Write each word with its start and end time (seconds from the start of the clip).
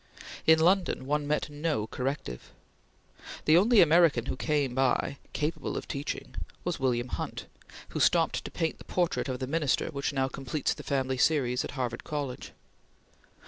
In 0.47 0.57
London 0.57 1.05
one 1.05 1.27
met 1.27 1.47
no 1.47 1.85
corrective. 1.85 2.51
The 3.45 3.55
only 3.55 3.81
American 3.81 4.25
who 4.25 4.35
came 4.35 4.73
by, 4.73 5.19
capable 5.31 5.77
of 5.77 5.87
teaching, 5.87 6.33
was 6.63 6.79
William 6.79 7.07
Hunt, 7.09 7.45
who 7.89 7.99
stopped 7.99 8.43
to 8.43 8.49
paint 8.49 8.79
the 8.79 8.83
portrait 8.83 9.29
of 9.29 9.37
the 9.37 9.45
Minister 9.45 9.89
which 9.89 10.11
now 10.11 10.27
completes 10.27 10.73
the 10.73 10.81
family 10.81 11.17
series 11.19 11.63
at 11.63 11.69
Harvard 11.77 12.03
College. 12.03 12.51